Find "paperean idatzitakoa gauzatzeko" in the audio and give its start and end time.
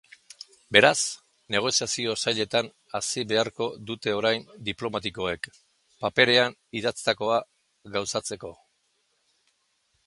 6.07-8.57